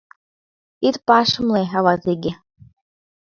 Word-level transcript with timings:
Ит 0.87 0.95
пашымле, 1.07 1.61
ават 1.77 2.03
иге!.. 2.13 2.33